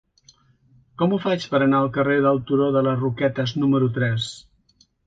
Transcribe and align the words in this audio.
Com 1.01 1.13
ho 1.13 1.19
faig 1.27 1.45
per 1.53 1.59
anar 1.67 1.83
al 1.83 1.91
carrer 1.99 2.17
del 2.27 2.43
Turó 2.49 2.73
de 2.79 2.85
les 2.89 2.99
Roquetes 3.07 3.57
número 3.67 3.97
tres? 4.01 4.37